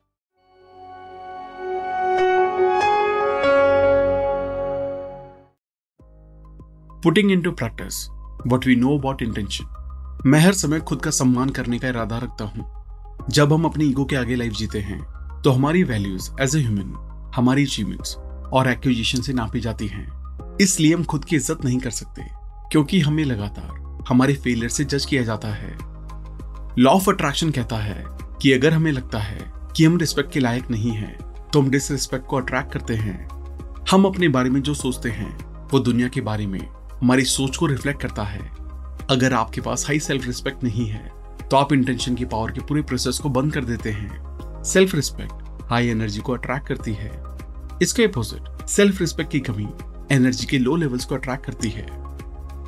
[7.04, 8.08] Putting into practice
[8.47, 12.45] what we know about intention मैं हर समय खुद का सम्मान करने का इरादा रखता
[12.45, 12.65] हूँ।
[13.30, 15.02] जब हम अपनी ईगो के आगे लाइफ जीते हैं
[15.43, 18.15] तो हमारी वैल्यूज़ एज ए ह्यूमन हमारी अचीवमेंट्स
[18.54, 22.23] और एक्विजिशन से नापी जाती हैं। इसलिए हम खुद की इज़्ज़त नहीं कर सकते,
[22.71, 25.78] क्योंकि हमें लगातार हमारे फेलियर से जज किया जाता है।
[26.80, 28.04] लॉ ऑफ़ अट्रैक्शन कहता है
[28.41, 29.39] कि अगर हमें लगता है
[29.75, 31.17] कि हम रिस्पेक्ट के लायक नहीं हैं
[31.52, 33.28] तो हम डिसरिस्पेक्ट को अट्रैक्ट करते हैं।
[33.91, 35.38] हम अपने बारे में जो सोचते हैं,
[35.69, 36.60] वो दुनिया के बारे में
[37.02, 38.40] हमारी सोच को रिफ्लेक्ट करता है।
[39.10, 41.08] अगर आपके पास हाई सेल्फ रिस्पेक्ट नहीं है
[41.42, 45.68] तो आप इंटेंशन की पावर के पूरे प्रोसेस को बंद कर देते हैं। सेल्फ रिस्पेक्ट
[45.70, 47.12] हाई एनर्जी को अट्रैक्ट करती है।
[47.82, 49.68] इसके अपोजिट सेल्फ रिस्पेक्ट की कमी
[50.12, 51.86] एनर्जी के लो लेवल्स को अट्रैक्ट करती है।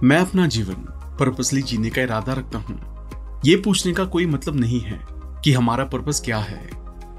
[0.04, 0.86] मैं अपना जीवन
[1.20, 5.00] पर्पसली जीने का इरादा रखता हूँ। ये पूछने का कोई मतलब नहीं है
[5.44, 6.70] कि हमारा पर्पस क्या है।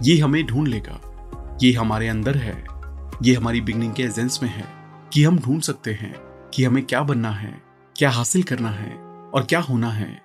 [0.03, 1.01] ये हमें ढूंढ लेगा।
[1.63, 2.57] ये हमारे अंदर है।
[3.23, 4.65] ये हमारी बिगनिंग के एजेंस में है
[5.13, 6.15] कि हम ढूंढ सकते हैं।
[6.55, 7.53] कि हमें क्या बनना है,
[7.97, 8.91] क्या हासिल करना है
[9.35, 10.21] और क्या होना है।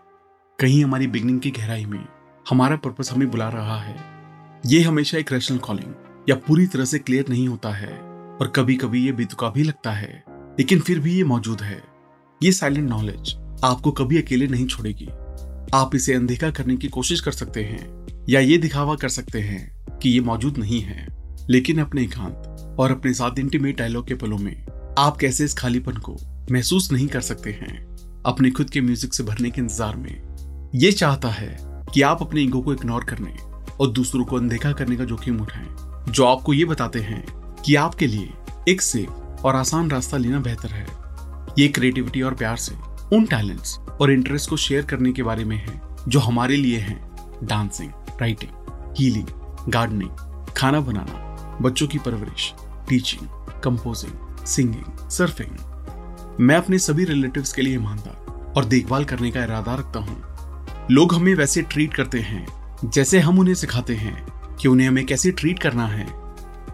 [0.60, 2.06] कहीं हमारी बिगनिंग की गहराई में
[2.46, 3.96] हमारा पर्पस हमें बुला रहा है।
[4.66, 5.94] ये हमेशा एक रैशनल कॉलिंग
[6.30, 7.92] या पूरी तरह से क्लियर नहीं होता है
[8.42, 10.24] और कभी कभी ये बेतुका भी लगता है,
[10.60, 11.82] लेकिन फिर भी ये मौजूद है।
[12.42, 15.08] ये साइलेंट नॉलेज आपको कभी अकेले नहीं छोड़ेगी।
[15.74, 20.00] आप इसे अनदेखा करने की कोशिश कर सकते हैं या ये दिखावा कर सकते हैं
[20.00, 21.08] कि ये मौजूद नहीं है,
[21.50, 24.66] लेकिन अपने एकांत और अपने साथ इंटीमेट डायलॉग के पलों में
[24.98, 26.16] आप कैसे इस खालीपन को
[26.52, 30.72] महसूस नहीं कर सकते हैं अपने खुद के म्यूज़िक से भरने के इंतज़ार में?
[30.76, 31.58] ये चाहता है
[31.94, 33.34] कि आप अपने ईगो को इग्नोर करने
[33.76, 35.68] और दूसरों को अनदेखा करने का जोखिम उठाएँ,
[36.10, 37.24] जो आपको ये बताते हैं
[37.66, 38.34] कि आपके लिए
[38.70, 40.86] एक सेफ़ और आसान रास्ता लेना बेहतर है।
[41.60, 42.76] ये क्रिएटिविटी और प्यार से
[43.16, 47.00] उन टैलेंट्स और इंटरेस्ट को शेयर करने के बारे में है, जो हमारे लिए हैं।
[47.44, 49.28] डांसिंग राइटिंग हीलिंग
[49.70, 52.54] गार्डनिंग खाना बनाना, बच्चों की परवरिश
[52.90, 59.44] टीचिंग कंपोजिंग सिंगिंग, सर्फिंग। मैं अपने सभी रिलेटिव्स के लिए ईमानदार और देखभाल करने का
[59.44, 60.24] इरादा रखता हूँ।
[60.92, 62.48] लोग हमें वैसे ट्रीट करते हैं,
[62.86, 66.06] जैसे हम उन्हें सिखाते हैं कि उन्हें हमें कैसे ट्रीट करना है।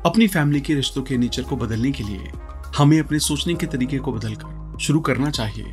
[0.06, 2.32] अपनी फैमिली के रिश्तों के नेचर को बदलने के लिए
[2.78, 5.66] हमें अपने सोचने के तरीके को बदलकर शुरू करना चाहिए।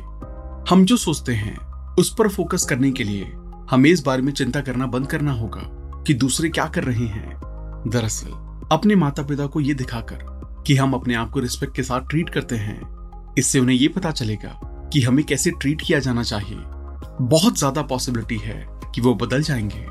[0.69, 1.57] हम जो सोचते हैं,
[1.95, 3.33] उस पर फोकस करने के लिए
[3.71, 5.61] हमें इस बारे में चिंता करना बंद करना होगा
[6.07, 7.41] कि दूसरे क्या कर रहे हैं।
[7.87, 8.29] दरअसल,
[8.71, 10.30] अपने माता पिता को यह दिखाकर
[10.67, 12.81] कि हम अपने आप को रिस्पेक्ट के साथ ट्रीट करते हैं।
[13.37, 14.59] इससे उन्हें यह पता चलेगा
[14.93, 16.57] कि हमें कैसे ट्रीट किया जाना चाहिए।
[17.21, 19.85] बहुत ज़्यादा पॉसिबिलिटी है कि वो बदल जाएँगे।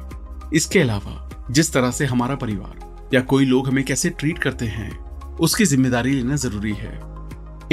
[0.57, 4.91] इसके अलावा, जिस तरह से हमारा परिवार या कोई लोग हमें कैसे ट्रीट करते हैं,
[5.37, 6.99] उसकी ज़िम्मेदारी लेना ज़रूरी है।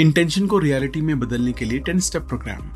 [0.00, 2.70] इंटेंशन को रियलिटी में बदलने के लिए टेन स्टेप प्रोग्राम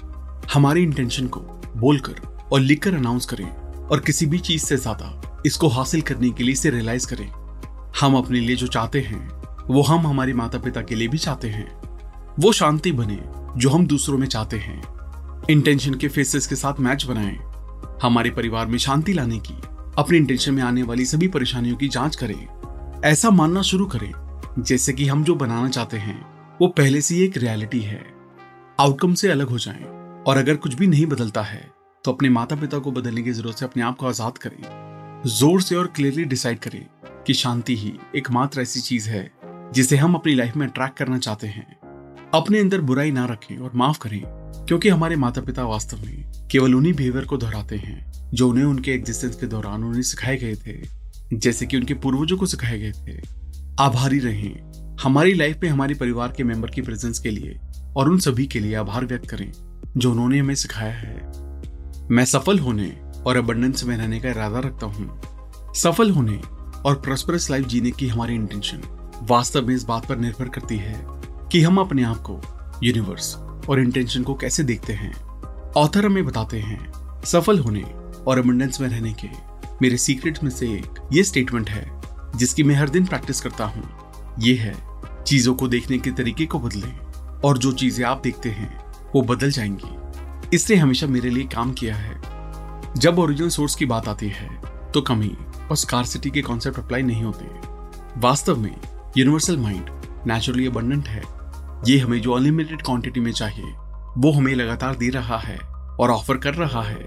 [0.54, 1.40] हमारी इंटेंशन को
[1.76, 3.46] बोलकर और लिखकर अनाउंस करें
[3.82, 7.28] और किसी भी चीज़ से ज़्यादा इसको हासिल करने के लिए इसे रियलाइज़ करें।
[8.00, 11.48] हम अपने लिए जो चाहते हैं वो हम हमारे माता पिता के लिए भी चाहते
[11.48, 11.66] हैं।
[12.40, 13.18] वो शांति बने,
[13.56, 14.82] जो हम दूसरों में चाहते हैं।
[15.50, 17.36] इंटेंशन के फेसेस के साथ मैच बनाएँ।
[18.02, 19.54] हमारे परिवार में शांति लाने की,
[19.98, 24.12] अपने इंटेंशन में आने वाली सभी परेशानियों की जाँच करें। ऐसा मानना शुरू करें,
[24.58, 26.20] जैसे कि हम जो बनाना चाहते हैं,
[26.60, 28.04] वो पहले से ही एक रियलिटी है।
[28.78, 29.84] आउटकम से अलग हो जाएँ,
[30.26, 31.70] और अगर कुछ भी नहीं बदलता है
[32.04, 35.60] तो अपने माता पिता को बदलने की ज़रूरत से अपने आप को आज़ाद करें। ज़ोर
[35.62, 36.84] से और क्लियरली डिसाइड करें
[37.26, 39.22] कि शांति ही एकमात्र ऐसी चीज़ है
[39.72, 41.76] जिसे हम अपनी लाइफ में अट्रैक्ट करना चाहते हैं।
[42.34, 44.22] अपने अंदर बुराई ना रखें और माफ़ करें,
[44.66, 48.90] क्योंकि हमारे माता पिता वास्तव में केवल उन्हीं बिहेवियर को दोहराते हैं, जो उन्हें उनके
[48.90, 53.20] एग्जिस्टेंस के दौरान उन्हें सिखाए गए थे। जैसे कि उनके पूर्वजों को सिखाए गए थे।
[53.80, 57.58] आभारी रहें। हमारी लाइफ में हमारे परिवार के मेंबर की प्रेजेंस के लिए
[57.96, 59.52] और उन सभी के लिए आभार व्यक्त करें,
[59.96, 61.32] जो उन्होंने हमें सिखाया है।
[62.10, 65.20] मैं सफल होने और अबंडेंस में रहने का इरादा रखता हूँ।
[65.74, 66.40] सफल होने
[66.84, 68.82] और प्रॉस्परस लाइफ जीने की हमारी इंटेंशन
[69.22, 70.94] वास्तव में इस बात पर निर्भर करती है
[71.52, 72.40] कि हम अपने आप को
[72.82, 73.34] यूनिवर्स
[73.68, 75.12] और इंटेंशन को कैसे देखते हैं।
[75.72, 76.92] ऑथर हमें बताते हैं,
[77.24, 77.82] सफल होने
[78.26, 79.28] और अबंडेंस में रहने के
[79.82, 82.02] मेरे सीक्रेट में से एक ये स्टेटमेंट है,
[82.36, 83.82] जिसकी मैं हर दिन प्रैक्टिस करता हूँ।
[84.38, 84.74] ये है,
[85.26, 86.98] चीज़ों को देखने के तरीके को बदलें
[87.44, 88.78] और जो चीज़ें आप देखते हैं,
[89.14, 92.20] वो बदल जाएँगी। इसने हमेशा मेरे लिए काम किया है।
[92.96, 94.48] जब ओरिजिनल सोर्स की बात आती है
[94.94, 95.36] तो कमी
[95.70, 97.46] और स्कारसिटी के कॉन्सेप्ट अप्लाई नहीं होते।
[98.20, 98.76] वास्तव में
[99.16, 99.88] यूनिवर्सल माइंड
[100.26, 101.22] नेचुरली अबंडेंट है।
[101.86, 103.72] ये हमें जो अनलिमिटेड क्वांटिटी में चाहिए,
[104.16, 105.56] वो हमें लगातार दे रहा है
[106.00, 107.02] और ऑफ़र कर रहा है।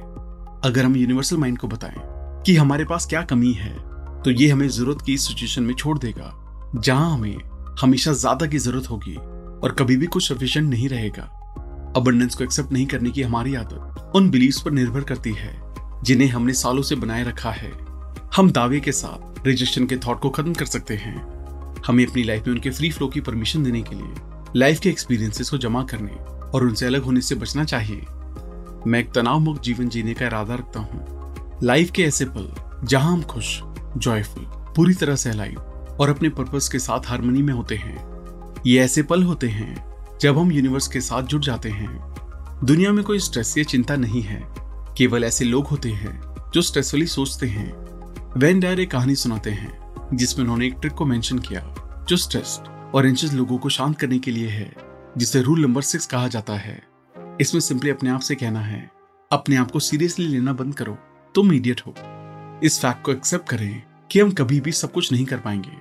[0.61, 3.73] अगर हम यूनिवर्सल माइंड को बताएँ कि हमारे पास क्या कमी है
[4.21, 6.31] तो ये हमें ज़रूरत की सिचुएशन में छोड़ देगा,
[6.75, 11.23] जहाँ हमें हमेशा ज़्यादा की ज़रूरत होगी और कभी भी कुछ सफिशियंट नहीं रहेगा।
[11.97, 15.53] अबंडेंस को एक्सेप्ट नहीं करने की हमारी आदत उन बिलीव्स पर निर्भर करती है,
[16.03, 17.71] जिन्हें हमने सालों से बनाए रखा है।
[18.35, 21.33] हम दावे के साथ रिजेक्शन के थॉट को खत्म कर सकते हैं।
[21.87, 24.13] हमें अपनी लाइफ में उनके फ्री फ्लो की परमिशन देने के लिए
[24.55, 26.11] लाइफ के एक्सपीरियंसेस को जमा करने
[26.49, 28.05] और उनसे अलग होने से बचना चाहिए।
[28.87, 31.15] मैं एक तनाव मुक्त जीवन जीने का इरादा रखता हूँ।
[31.63, 32.51] लाइफ के ऐसे पल,
[32.83, 33.61] जहाँ हम खुश
[33.97, 34.43] जॉयफुल
[34.75, 35.59] पूरी तरह से अलाइव
[35.99, 38.15] और अपने पर्पस के साथ हारमोनी में होते हैं।
[38.67, 42.15] ये ऐसे पल होते हैं, जब हम यूनिवर्स के साथ जुड़ जाते हैं।
[42.63, 44.43] दुनिया में कोई स्ट्रेस या चिंता नहीं है।
[44.97, 46.21] केवल ऐसे लोग होते हैं,
[46.53, 47.73] जो स्ट्रेसफुली सोचते हैं।
[48.37, 51.61] वैन डायर एक कहानी सुनाते हैं। जिसमें उन्होंने एक ट्रिक को मेंशन किया,
[52.09, 54.75] जो स्ट्रेस्ड और एंशियस लोगों को शांत करने के लिए है,
[55.17, 56.87] जिसे रूल नंबर सिक्स कहा जाता है।
[57.41, 58.91] इसमें सिंपली अपने आप से कहना है,
[59.31, 60.97] अपने आप को सीरियसली लेना बंद करो,
[61.35, 61.93] तुम इडियट हो।
[62.63, 65.77] इस फैक्ट को एक्सेप्ट करें कि हम कभी भी सब कुछ नहीं कर पाएँगे।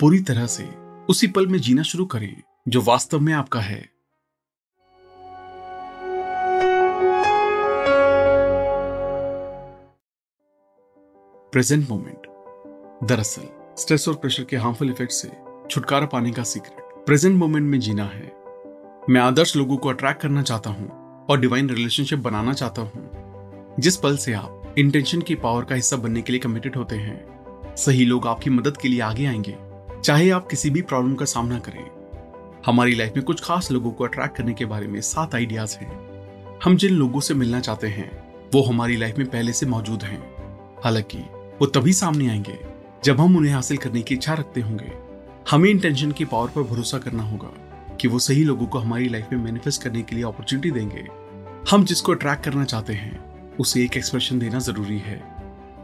[0.00, 0.64] पूरी तरह से
[1.08, 3.88] उसी पल में जीना शुरू करें, जो वास्तव में आपका है।
[11.52, 12.26] प्रेजेंट मोमेंट
[13.08, 15.30] दरअसल स्ट्रेस और प्रेशर के हार्मफुल इफ़ेक्ट से
[15.70, 18.32] छुटकारा पाने का सीक्रेट प्रेजेंट मोमेंट में जीना है।
[19.10, 20.88] मैं आदर्श लोगों को अट्रैक्ट करना चाहता हूँ
[21.26, 23.10] और डिवाइन रिलेशनशिप बनाना चाहता हूँ।
[23.80, 27.26] जिस पल से आप इंटेंशन की पावर का हिस्सा बनने के लिए कमिटेड होते हैं,
[27.76, 29.56] सही लोग आपकी मदद के लिए आगे आएँगे।
[30.00, 31.90] चाहे आप किसी भी प्रॉब्लम का सामना करें।
[32.66, 36.04] हमारी लाइफ में कुछ खास लोगों को अट्रैक्ट करने के बारे में सात आइडियाज़ हैं।
[36.64, 40.34] हम जिन लोगों से मिलना चाहते हैं, वो हमारी लाइफ में पहले से मौजूद हैं।
[40.84, 41.18] हालाँकि,
[41.60, 42.73] वो तभी सामने आएँगे
[43.04, 44.92] जब हम उन्हें हासिल करने की इच्छा रखते होंगे,
[45.50, 47.48] हमें इंटेंशन की पावर पर भरोसा करना होगा
[48.00, 51.06] कि वो सही लोगों को हमारी लाइफ में मैनिफेस्ट करने के लिए अपॉर्चुनिटी देंगे।
[51.70, 53.18] हम जिसको अट्रैक्ट करना चाहते हैं,
[53.56, 55.22] उसे एक एक्सप्रेशन देना ज़रूरी है।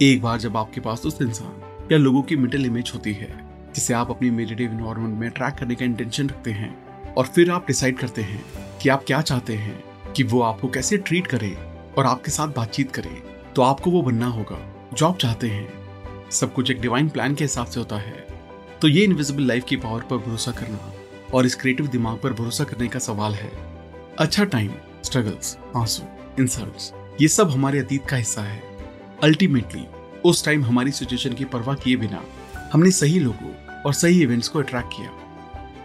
[0.03, 3.29] एक बार जब आपके पास उस इंसान या लोगों की मिडल इमेज होती है,
[3.75, 6.75] जिसे आप अपनी मेडिटेव इन्वायरमेंट में अट्रैक्ट करने का इंटेंशन रखते हैं,
[7.15, 8.43] और फिर आप डिसाइड करते हैं
[8.83, 11.57] कि आप क्या चाहते हैं, कि वो आपको कैसे ट्रीट करे
[11.99, 13.23] और आपके साथ बातचीत करे
[13.57, 14.59] तो आपको वो बनना होगा
[14.95, 15.80] जो आप चाहते हैं।
[16.31, 18.27] सब कुछ एक डिवाइन प्लान के हिसाब से होता है।
[18.83, 20.93] तो ये इनविजिबल लाइफ की पावर पर भरोसा करना
[21.35, 23.51] और इस क्रिएटिव दिमाग पर भरोसा करने का सवाल है।
[24.19, 24.73] अच्छा टाइम
[25.05, 26.03] स्ट्रगल्स आँसू
[26.39, 28.63] इंसल्ट्स ये सब हमारे अतीत का हिस्सा है।
[29.23, 29.87] अल्टीमेटली
[30.25, 32.23] उस टाइम हमारी सिचुएशन की परवाह किए बिना
[32.73, 35.11] हमने सही लोगों और सही इवेंट्स को अट्रैक्ट किया।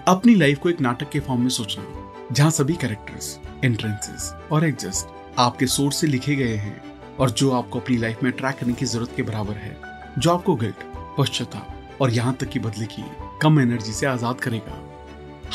[0.07, 1.83] अपनी लाइफ को एक नाटक के फॉर्म में सोचना,
[2.31, 6.81] जहाँ सभी कैरेक्टर्स एंट्रेंसेस और एग्जस्ट आपके सोर्स से लिखे गए हैं
[7.19, 10.55] और जो आपको अपनी लाइफ में अट्रैक्ट करने की ज़रूरत के बराबर है। जो आपको
[10.55, 10.83] गिल्ट
[11.17, 13.03] पश्चाताप और यहाँ तक की बदले की
[13.41, 14.81] कम एनर्जी से आज़ाद करेगा।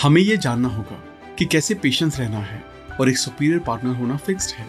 [0.03, 1.03] हमें यह जानना होगा
[1.39, 2.63] कि कैसे पेशेंस रहना है
[3.01, 4.67] और एक सुपीरियर पार्टनर होना फिक्स्ड है,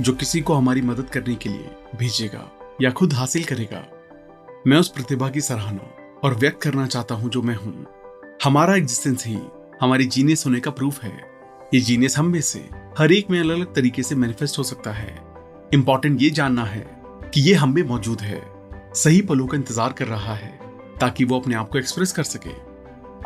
[0.00, 2.50] जो किसी को हमारी मदद करने के लिए भेजेगा
[2.82, 3.84] या खुद हासिल करेगा।
[4.66, 7.86] मैं उस प्रतिभा की सराहना और व्यक्त करना चाहता हूँ जो मैं हूँ।
[8.44, 9.38] हमारा एग्जिस्टेंस ही
[9.82, 11.12] हमारी जीनियस होने का प्रूफ है।
[11.74, 12.58] ये जीनियस हम में से
[12.98, 15.14] हर एक में अलग अलग तरीके से मैनिफेस्ट हो सकता है।
[15.74, 16.86] इंपॉर्टेंट ये जानना है
[17.34, 18.40] कि ये हम में मौजूद है।
[18.94, 20.50] सही पलों का इंतज़ार कर रहा है,
[21.00, 22.50] ताकि वो अपने आप को एक्सप्रेस कर सके।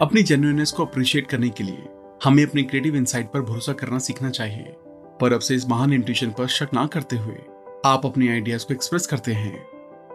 [0.01, 1.89] अपनी जेन्युइननेस को अप्रिशिएट करने के लिए
[2.25, 4.75] हमें अपने क्रिएटिव इंसाइट पर भरोसा करना सीखना चाहिए।
[5.21, 7.39] पर अब से इस महान इंट्यूशन पर शक ना करते हुए
[7.87, 9.67] आप अपने आइडियाज़ को एक्सप्रेस करते हैं।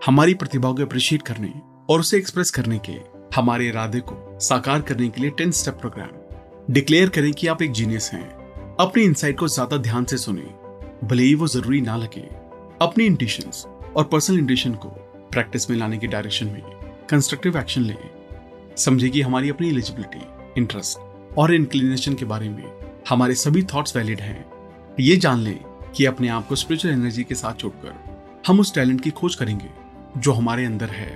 [0.05, 1.53] हमारी प्रतिभा को अप्रिशिएट करने
[1.89, 2.99] और उसे एक्सप्रेस करने के
[3.35, 7.71] हमारे इरादे को साकार करने के लिए टेन स्टेप प्रोग्राम डिक्लेयर करें कि आप एक
[7.71, 8.25] जीनियस हैं।
[8.79, 10.41] अपनी इंसाइट को ज़्यादा ध्यान से सुने,
[11.03, 12.27] भले ही वो ज़रूरी ना लगे।
[12.81, 13.51] अपनी इंट्यूशन
[13.95, 14.89] और पर्सनल इंट्यूशन को
[15.31, 16.61] प्रैक्टिस में लाने की डायरेक्शन में
[17.09, 20.21] कंस्ट्रक्टिव एक्शन लें। समझे कि हमारी अपनी एलिजिबिलिटी
[20.57, 22.63] इंटरेस्ट और इंक्लिनेशन के बारे में।
[23.09, 24.45] हमारे सभी थॉट्स वैलिड हैं।
[24.99, 25.59] ये जान लें
[25.95, 27.93] कि अपने आप को स्पिरिचुअल एनर्जी के साथ जोड़कर
[28.47, 29.69] हम उस टैलेंट की खोज करेंगे,
[30.17, 31.11] जो हमारे अंदर है।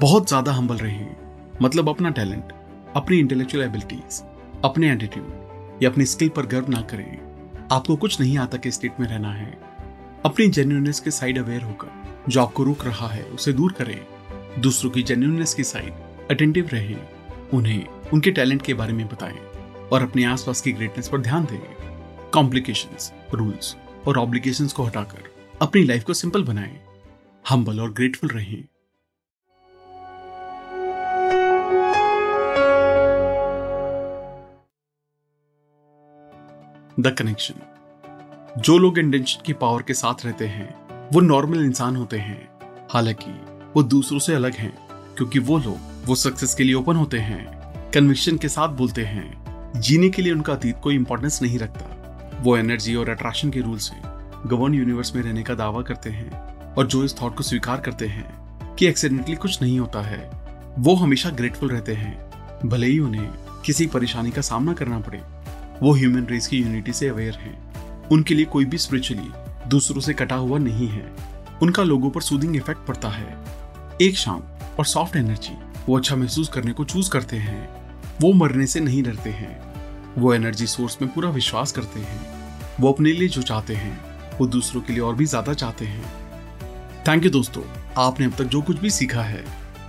[0.00, 1.06] बहुत ज़्यादा हम्बल रहे।
[1.62, 2.52] मतलब अपना टैलेंट
[2.96, 4.22] अपनी इंटेलेक्चुअल एबिलिटीज
[4.64, 9.00] अपने एटीट्यूड या अपनी स्किल पर गर्व ना करें। आपको कुछ नहीं आता के स्टेट
[9.00, 9.52] में रहना है।
[10.24, 14.06] अपनी जेन्यूननेस के साइड अवेयर होकर। जो आपको रोक रहा है, उसे दूर करें।
[14.60, 15.92] दूसरों की जेन्यूननेस की साइड
[16.30, 17.08] अटेंटिव रहें।
[17.54, 19.38] उन्हें, उनके टैलेंट के बारे में बताएँ
[19.92, 21.76] और अपने आसपास की ग्रेटनेस पर ध्यान दें।
[22.30, 25.22] कॉम्प्लिकेशंस रूल्स और ऑब्लिगेशंस को हटाकर
[25.62, 26.80] अपनी लाइफ को सिंपल बनाएँ।
[27.48, 28.64] हम्बल और ग्रेटफुल रहें।
[37.00, 37.54] द कनेक्शन
[38.58, 42.48] जो लोग इंटेंशन की पावर के साथ रहते हैं वो नॉर्मल इंसान होते हैं।
[42.90, 43.30] हालाँकि,
[43.76, 44.78] वो दूसरों से अलग हैं,
[45.16, 49.44] क्योंकि वो लोग, वो सक्सेस के लिए ओपन होते हैं कन्विक्शन के साथ बोलते हैं,
[49.80, 51.90] जीने के लिए उनका अतीत कोई इंपॉर्टेंस नहीं रखता।
[52.40, 53.96] वो एनर्जी और अट्रैक्शन के रूल से
[54.48, 58.06] गवर्न यूनिवर्स में रहने का दावा करते हैं और जो इस थॉट को स्वीकार करते
[58.06, 60.30] हैं कि एक्सीडेंटली कुछ नहीं होता है,
[60.78, 62.30] वो हमेशा ग्रेटफुल रहते हैं।
[62.68, 63.30] भले ही उन्हें
[63.64, 65.22] किसी परेशानी का सामना करना पड़े,
[65.82, 67.74] वो ह्यूमन रेस की यूनिटी से अवेयर हैं।
[68.08, 71.12] उनके लिए कोई भी स्पिरिचुअली दूसरों से कटा हुआ नहीं है।
[71.62, 73.36] उनका लोगों पर सूदिंग इफ़ेक्ट पड़ता है।
[74.02, 74.42] एक शाम
[74.78, 75.56] और सॉफ्ट एनर्जी
[75.88, 77.68] वो अच्छा महसूस करने को चूज़ करते हैं।
[78.20, 79.74] वो मरने से नहीं डरते हैं।
[80.18, 82.20] वो एनर्जी सोर्स में पूरा विश्वास करते हैं।
[82.80, 83.98] वो अपने लिए जो चाहते हैं,
[84.38, 86.04] वो दूसरों के लिए और भी ज़्यादा चाहते हैं।
[87.08, 87.62] थैंक यू दोस्तों,
[87.98, 89.44] आपने अब तक जो कुछ भी सीखा है,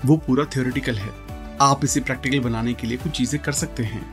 [0.05, 1.13] वो पूरा थियोरिटिकल है।
[1.61, 4.05] आप इसे प्रैक्टिकल बनाने के लिए कुछ चीज़ें कर सकते हैं।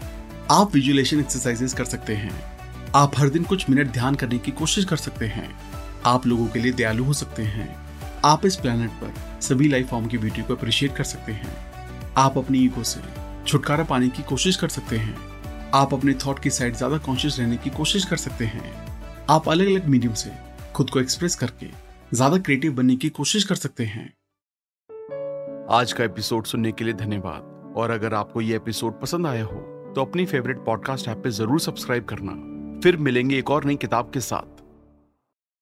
[0.51, 2.52] आप विजुअलेशन एक्सरसाइजेस कर सकते हैं।
[2.95, 5.49] आप हर दिन कुछ मिनट ध्यान करने की कोशिश कर सकते हैं।
[6.07, 7.69] आप लोगों के लिए दयालु हो सकते हैं।
[8.25, 11.55] आप इस प्लेनेट पर सभी लाइफ फॉर्म की ब्यूटी को अप्रिशिएट कर सकते हैं।
[12.17, 13.01] आप अपनी ईगो से
[13.47, 15.17] छुटकारा पाने की कोशिश कर सकते हैं।
[15.75, 18.75] आप अपने थॉट की साइड ज़्यादा कॉन्शियस रहने की कोशिश कर सकते हैं।
[19.31, 20.33] आप अलग अलग मीडियम से
[20.75, 21.71] खुद को एक्सप्रेस करके
[22.13, 24.07] ज़्यादा क्रिएटिव बनने की कोशिश कर सकते हैं।
[25.71, 29.61] आज का एपिसोड सुनने के लिए धन्यवाद। और अगर आपको ये एपिसोड पसंद आया हो
[29.95, 32.52] तो अपनी फेवरेट पॉडकास्ट ऐप पे ज़रूर सब्सक्राइब करना।
[32.83, 34.62] फिर मिलेंगे एक और नई किताब के साथ।